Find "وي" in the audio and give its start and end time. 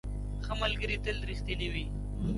1.73-1.85